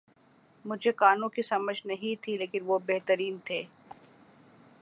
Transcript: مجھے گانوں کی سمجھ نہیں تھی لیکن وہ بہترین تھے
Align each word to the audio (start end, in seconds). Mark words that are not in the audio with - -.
مجھے 0.65 0.91
گانوں 1.01 1.29
کی 1.29 1.41
سمجھ 1.41 1.85
نہیں 1.85 2.23
تھی 2.23 2.37
لیکن 2.37 2.61
وہ 2.65 2.79
بہترین 2.87 3.37
تھے 3.45 3.63